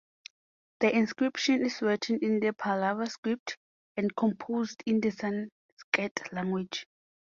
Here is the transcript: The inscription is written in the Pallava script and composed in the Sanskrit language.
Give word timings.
The 0.79 0.97
inscription 0.97 1.63
is 1.63 1.79
written 1.79 2.17
in 2.23 2.39
the 2.39 2.53
Pallava 2.53 3.05
script 3.07 3.55
and 3.95 4.15
composed 4.15 4.81
in 4.87 4.99
the 4.99 5.11
Sanskrit 5.11 6.33
language. 6.33 6.87